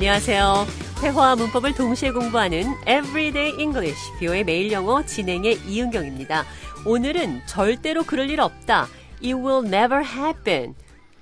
안녕하세요. 0.00 0.64
회화와 1.02 1.36
문법을 1.36 1.74
동시에 1.74 2.10
공부하는 2.10 2.64
Everyday 2.88 3.60
English, 3.60 4.00
뷰의 4.18 4.44
매일 4.44 4.72
영어 4.72 5.04
진행의 5.04 5.58
이은경입니다. 5.68 6.44
오늘은 6.86 7.42
절대로 7.44 8.02
그럴 8.04 8.30
일 8.30 8.40
없다. 8.40 8.86
It 9.22 9.34
will 9.34 9.62
never 9.66 10.02
happen. 10.02 10.74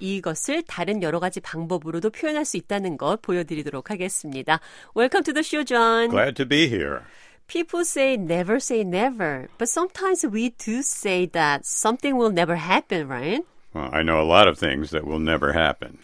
이것을 0.00 0.62
다른 0.62 1.02
여러 1.02 1.20
가지 1.20 1.38
방법으로도 1.40 2.08
표현할 2.08 2.46
수 2.46 2.56
있다는 2.56 2.96
것 2.96 3.20
보여드리도록 3.20 3.90
하겠습니다. 3.90 4.58
Welcome 4.96 5.24
to 5.24 5.34
the 5.34 5.44
show, 5.44 5.62
John. 5.66 6.08
Glad 6.08 6.36
to 6.36 6.48
be 6.48 6.66
here. 6.66 7.00
People 7.48 7.82
say 7.82 8.14
never 8.14 8.56
say 8.56 8.84
never, 8.84 9.48
but 9.58 9.68
sometimes 9.68 10.26
we 10.26 10.48
do 10.56 10.78
say 10.78 11.26
that 11.32 11.66
something 11.66 12.16
will 12.16 12.32
never 12.32 12.56
happen, 12.56 13.06
right? 13.06 13.44
Well, 13.74 13.90
I 13.92 14.02
know 14.02 14.18
a 14.18 14.24
lot 14.24 14.48
of 14.48 14.58
things 14.58 14.92
that 14.92 15.06
will 15.06 15.20
never 15.20 15.52
happen. 15.52 15.98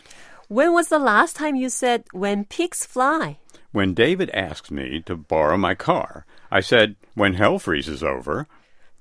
When 0.47 0.73
was 0.73 0.89
the 0.89 0.99
last 0.99 1.35
time 1.35 1.55
you 1.55 1.69
said 1.69 2.03
when 2.11 2.45
pigs 2.45 2.85
fly? 2.85 3.37
When 3.71 3.93
David 3.93 4.29
asked 4.33 4.71
me 4.71 5.01
to 5.05 5.15
borrow 5.15 5.57
my 5.57 5.73
car, 5.73 6.25
I 6.51 6.61
said, 6.61 6.95
when 7.15 7.33
hell 7.33 7.57
freezes 7.57 8.03
over, 8.03 8.45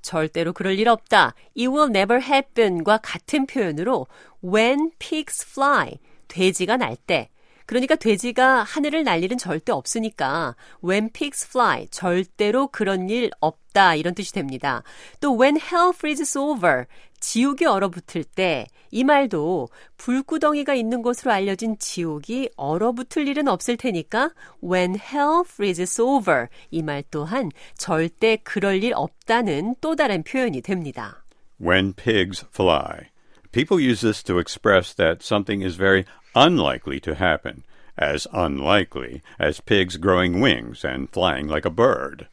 절대로 0.03 0.53
그럴 0.53 0.79
일 0.79 0.89
없다. 0.89 1.35
It 1.55 1.69
will 1.69 1.89
never 1.89 2.21
happen과 2.21 2.99
같은 3.03 3.47
표현으로 3.47 4.07
when 4.43 4.91
pigs 4.99 5.45
fly, 5.45 5.99
돼지가 6.29 6.77
날 6.77 6.97
때. 7.07 7.29
그러니까 7.68 7.96
돼지가 7.96 8.64
하늘을 8.64 9.04
날 9.04 9.24
일은 9.24 9.38
절대 9.38 9.72
없으니까 9.72 10.56
when 10.84 11.12
pigs 11.12 11.46
fly, 11.48 11.88
절대로 11.92 12.68
그런 12.68 13.10
일 13.12 13.30
없다 13.40 13.94
이런 13.94 14.16
뜻이 14.16 14.34
됩니다. 14.34 14.82
또 15.20 15.40
when 15.40 15.58
hell 15.58 15.92
freezes 15.94 16.36
over, 16.36 16.86
지옥이 17.20 17.66
얼어붙을 17.66 18.24
때 18.24 18.66
이 18.92 19.04
말도 19.04 19.70
불구덩이가 19.98 20.74
있는 20.74 21.02
곳으로 21.02 21.32
알려진 21.32 21.78
지옥이 21.78 22.50
얼어붙을 22.56 23.28
일은 23.28 23.48
없을 23.48 23.78
테니까 23.78 24.32
when 24.64 24.96
hell 24.96 25.44
freezes 25.46 26.02
over 26.02 26.48
이 26.72 26.82
말 26.82 27.04
또한 27.12 27.52
절대 27.78 28.38
그럴 28.38 28.84
일 28.84 28.94
없다는 28.96 29.76
또 29.82 29.96
다른 29.96 30.24
표현이 30.24 30.62
됩니다. 30.62 31.24
when 31.60 31.94
pigs 31.94 32.46
fly. 32.54 33.10
People 33.52 33.82
use 33.82 34.02
this 34.02 34.24
to 34.24 34.40
express 34.40 34.94
that 34.96 35.24
something 35.26 35.66
is 35.66 35.78
very 35.78 36.06
unlikely 36.37 37.01
to 37.01 37.15
happen, 37.15 37.65
as 37.97 38.27
unlikely 38.33 39.23
as 39.39 39.61
pigs 39.61 39.97
growing 39.97 40.41
wings 40.41 40.85
and 40.85 41.09
flying 41.11 41.49
like 41.49 41.67
a 41.67 41.75
bird. 41.75 42.27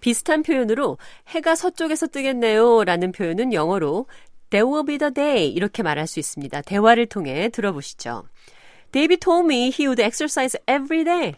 비슷한 0.00 0.42
표현으로 0.42 0.98
해가 1.28 1.54
서쪽에서 1.54 2.08
뜨겠네요 2.08 2.84
라는 2.84 3.12
표현은 3.12 3.52
영어로 3.54 4.06
There 4.50 4.66
will 4.66 4.84
be 4.84 4.98
the 4.98 5.12
day 5.12 5.48
이렇게 5.48 5.82
말할 5.82 6.06
수 6.06 6.20
있습니다. 6.20 6.62
대화를 6.62 7.06
통해 7.06 7.48
들어보시죠. 7.48 8.24
David 8.92 9.20
told 9.20 9.46
me 9.46 9.70
he 9.70 9.88
would 9.88 10.00
exercise 10.00 10.56
every 10.68 11.02
day. 11.02 11.34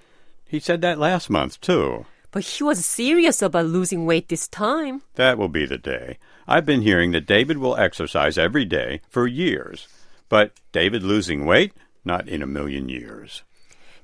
He 0.46 0.60
said 0.60 0.82
that 0.82 0.98
last 0.98 1.30
month, 1.30 1.60
too. 1.60 2.04
But 2.30 2.44
he 2.44 2.64
was 2.64 2.84
serious 2.84 3.40
about 3.40 3.66
losing 3.66 4.04
weight 4.04 4.28
this 4.28 4.46
time. 4.46 5.00
That 5.14 5.38
will 5.38 5.48
be 5.48 5.64
the 5.64 5.78
day. 5.78 6.18
I've 6.46 6.66
been 6.66 6.82
hearing 6.82 7.12
that 7.12 7.26
David 7.26 7.58
will 7.58 7.76
exercise 7.76 8.36
every 8.36 8.66
day 8.66 9.00
for 9.08 9.26
years. 9.26 9.88
But 10.28 10.52
David 10.72 11.02
losing 11.02 11.46
weight? 11.46 11.72
Not 12.05 12.29
in 12.29 12.41
a 12.41 12.47
million 12.47 12.89
years. 12.89 13.43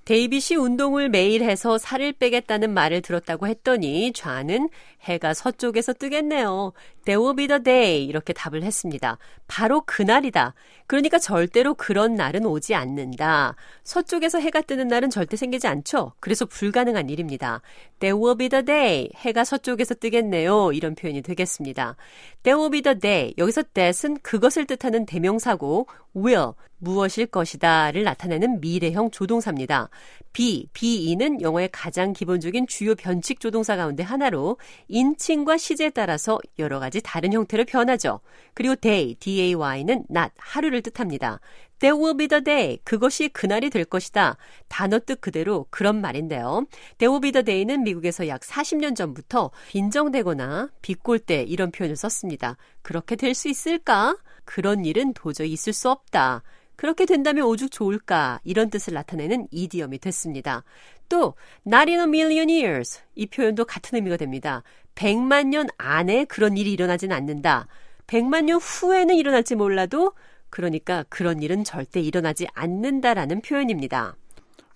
데이빗이 0.08 0.56
운동을 0.58 1.09
매일 1.09 1.44
해서 1.44 1.78
살을 1.78 2.14
빼겠다는 2.14 2.73
말을 2.73 3.02
들었다고 3.02 3.45
했더니 3.45 4.14
좌는 4.14 4.70
해가 5.02 5.34
서쪽에서 5.34 5.92
뜨겠네요. 5.92 6.72
There 7.03 7.22
will 7.22 7.36
be 7.36 7.48
the 7.48 7.62
day 7.62 8.06
이렇게 8.06 8.31
답을 8.31 8.64
했습니다. 8.64 9.18
바로 9.47 9.81
그날이다. 9.81 10.53
그러니까 10.88 11.19
절대로 11.19 11.74
그런 11.74 12.16
날은 12.16 12.46
오지 12.46 12.74
않는다. 12.74 13.58
서쪽에서 13.84 14.40
해가 14.40 14.62
뜨는 14.62 14.88
날은 14.88 15.09
절대 15.09 15.35
생기지 15.35 15.68
않죠. 15.68 16.14
그래서 16.22 16.46
불가능한 16.46 17.09
일입니다. 17.09 17.62
There 18.00 18.18
will 18.18 18.38
be 18.38 18.47
the 18.47 18.64
day. 18.64 19.09
해가 19.14 19.44
서쪽에서 19.44 19.96
뜨겠네요. 19.96 20.72
이런 20.72 20.96
표현이 20.96 21.22
되겠습니다. 21.22 21.97
There 22.44 22.58
will 22.58 22.72
be 22.72 22.81
the 22.81 22.97
day. 22.97 23.34
여기서 23.38 23.64
that은 23.74 24.19
그것을 24.22 24.68
뜻하는 24.68 25.06
대명사고 25.06 25.88
will 26.16 26.53
무엇일 26.80 27.26
것이다를 27.26 28.04
나타내는 28.04 28.62
미래형 28.62 29.12
조동사입니다. 29.12 29.90
be, 30.34 30.68
be는 30.74 31.42
영어의 31.42 31.70
가장 31.72 32.14
기본적인 32.14 32.68
주요 32.68 32.96
변칙 32.96 33.40
조동사 33.40 33.76
가운데 33.76 34.04
하나로 34.04 34.58
인칭과 34.88 35.58
시제에 35.58 35.90
따라서 35.90 36.40
여러 36.60 36.80
가지 36.80 37.02
다른 37.02 37.34
형태로 37.34 37.66
변하죠. 37.66 38.20
그리고 38.54 38.76
day, 38.76 39.16
day는 39.16 40.06
낮, 40.10 40.32
하루를 40.38 40.82
뜻합니다. 40.82 41.40
There 41.80 41.96
will 41.98 42.18
be 42.18 42.28
the 42.28 42.44
day. 42.44 42.80
그것이 42.84 43.30
그날이 43.30 43.70
될 43.70 43.86
것이다. 43.86 44.38
단어 44.68 45.00
뜻 45.00 45.22
그대로 45.22 45.68
그런 45.70 46.02
말인데요. 46.02 46.66
There 46.98 47.12
will 47.12 47.22
be 47.22 47.32
the 47.32 47.44
day는 47.44 47.84
미국에서 47.84 48.28
약 48.28 48.42
40년 48.42 48.96
전부터 48.96 49.52
빈정되거나 49.70 50.70
비꼴 50.82 51.20
때 51.20 51.44
이런 51.44 51.72
표현을 51.72 51.96
썼습니다. 51.96 52.58
그렇게 52.82 53.16
될 53.16 53.34
수 53.34 53.48
있을까? 53.50 54.18
그런 54.46 54.86
일은 54.86 55.14
도저히 55.14 55.52
있을 55.52 55.74
수 55.74 55.90
없다. 55.90 56.42
그렇게 56.76 57.06
된다면 57.06 57.46
오죽 57.46 57.72
좋을까 57.72 58.40
이런 58.44 58.70
뜻을 58.70 58.94
나타내는 58.94 59.48
이디엄이 59.52 59.98
됐습니다. 60.00 60.64
또 61.09 61.34
not 61.66 61.92
in 61.92 62.00
a 62.00 62.06
million 62.06 62.50
years 62.50 63.02
이 63.16 63.26
표현도 63.26 63.66
같은 63.66 63.96
의미가 63.98 64.18
됩니다. 64.18 64.64
100만 64.96 65.48
년 65.48 65.68
안에 65.78 66.26
그런 66.26 66.56
일이 66.58 66.72
일어나진 66.72 67.12
않는다. 67.12 67.68
100만 68.08 68.46
년 68.46 68.59
후에는 68.59 69.16
일어날지 69.16 69.56
몰라도 69.56 70.14
그러니까 70.50 71.05
그런 71.09 71.43
일은 71.43 71.65
절대 71.65 72.00
일어나지 72.00 72.47
않는다라는 72.55 73.41
표현입니다. 73.41 74.15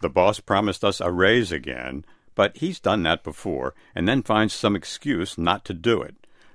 The 0.00 0.12
boss 0.12 0.40
promised 0.40 0.84
us 0.84 1.00
a 1.00 1.10
raise 1.10 1.52
again, 1.52 2.04
but 2.34 2.56
he's 2.56 2.80
done 2.80 3.02
that 3.04 3.22
before 3.22 3.74
and 3.94 4.06
then 4.08 4.22
finds 4.22 4.54
some 4.54 4.76
excuse 4.76 5.38
not 5.38 5.64
to 5.64 5.74
do 5.74 6.02
it. 6.02 6.14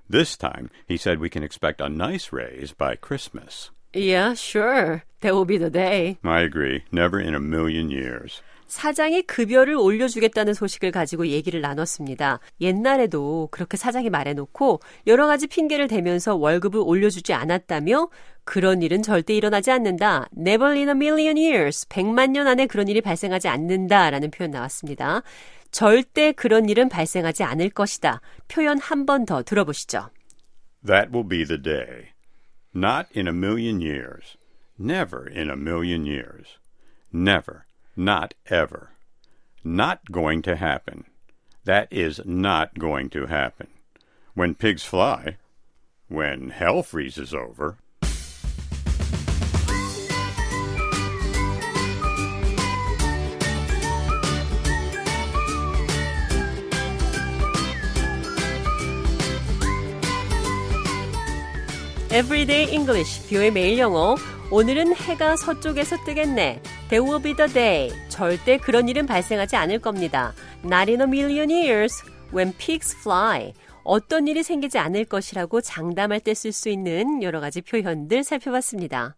This 0.09 0.35
time, 0.35 0.69
he 0.88 0.97
said 0.97 1.19
we 1.19 1.29
can 1.29 1.44
expect 1.44 1.79
a 1.81 1.88
nice 1.88 2.34
raise 2.34 2.74
by 2.74 2.96
Christmas. 2.96 3.72
Yeah, 3.94 4.34
sure. 4.34 5.03
That 5.22 5.34
will 5.34 5.46
be 5.46 5.57
the 5.57 5.69
day. 5.69 6.18
I 6.24 6.41
agree. 6.41 6.84
Never 6.91 7.19
in 7.19 7.35
a 7.35 7.40
million 7.40 7.90
years. 7.90 8.41
사장이 8.66 9.22
급여를 9.22 9.75
올려주겠다는 9.75 10.54
소식을 10.54 10.91
가지고 10.91 11.28
얘기를 11.28 11.60
나눴습니다. 11.60 12.41
옛날에도 12.60 13.49
그렇게 13.50 13.77
사장이 13.77 14.10
말해놓고 14.10 14.81
여러 15.06 15.27
가지 15.27 15.47
핑계를 15.47 15.88
대면서 15.88 16.34
월급을 16.34 16.81
올려주지 16.84 17.32
않았다며 17.32 18.09
그런 18.44 18.82
일은 18.82 19.03
절대 19.03 19.34
일어나지 19.34 19.71
않는다. 19.71 20.28
Never 20.37 20.72
in 20.72 20.88
a 20.88 20.94
million 20.94 21.37
years. 21.37 21.87
100만 21.88 22.31
년 22.31 22.47
안에 22.47 22.66
그런 22.66 22.88
일이 22.88 23.00
발생하지 23.00 23.49
않는다. 23.49 24.10
라는 24.10 24.31
표현 24.31 24.50
나왔습니다. 24.50 25.22
절대 25.71 26.33
그런 26.33 26.69
일은 26.69 26.88
발생하지 26.88 27.43
않을 27.43 27.71
것이다. 27.71 28.21
표현 28.48 28.78
한 28.78 29.04
번 29.06 29.27
더 29.27 29.43
들어보시죠. 29.43 30.10
That 30.84 31.10
will 31.12 31.28
be 31.28 31.44
the 31.44 31.60
day. 31.60 32.12
Not 32.75 33.09
in 33.16 33.27
a 33.27 33.33
million 33.33 33.81
years. 33.81 34.37
Never 34.78 35.28
in 35.31 35.50
a 35.50 35.56
million 35.56 36.04
years. 36.06 36.59
Never. 37.12 37.65
Not 37.96 38.34
ever. 38.47 38.90
Not 39.63 40.12
going 40.12 40.41
to 40.44 40.56
happen. 40.56 41.06
That 41.66 41.88
is 41.91 42.22
not 42.25 42.79
going 42.79 43.09
to 43.12 43.28
happen. 43.28 43.68
When 44.34 44.56
pigs 44.56 44.84
fly, 44.84 45.38
when 46.07 46.50
hell 46.50 46.84
freezes 46.84 47.34
over, 47.34 47.78
Everyday 62.11 62.70
English, 62.70 63.22
뷰의 63.29 63.52
매일 63.52 63.78
영어. 63.78 64.16
오늘은 64.52 64.93
해가 64.96 65.38
서쪽에서 65.38 66.03
뜨겠네. 66.03 66.61
There 66.88 67.03
will 67.04 67.21
be 67.21 67.34
the 67.34 67.53
day. 67.53 67.91
절대 68.09 68.59
그런 68.59 68.88
일은 68.88 69.06
발생하지 69.06 69.56
않을 69.56 69.80
겁니다. 69.80 70.33
Not 70.65 70.91
in 70.91 71.00
a 71.00 71.06
million 71.06 71.50
years. 71.50 72.03
When 72.33 72.53
pigs 72.56 72.97
fly. 73.00 73.53
어떤 73.83 74.27
일이 74.27 74.42
생기지 74.42 74.78
않을 74.78 75.04
것이라고 75.04 75.60
장담할 75.60 76.21
때 76.21 76.33
쓸 76.33 76.53
수 76.53 76.68
있는 76.68 77.22
여러 77.22 77.41
가지 77.41 77.60
표현들 77.60 78.24
살펴봤습니다. 78.24 79.15